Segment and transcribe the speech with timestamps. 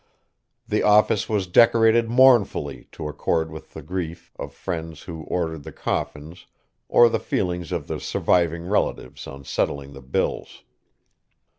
[0.67, 5.71] The office was decorated mournfully to accord with the grief of friends who ordered the
[5.71, 6.47] coffins,
[6.89, 10.63] or the feelings of the surviving relatives on settling the bills.